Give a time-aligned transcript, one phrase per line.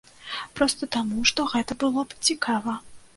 [0.59, 2.75] Проста таму, што гэта было б цікава.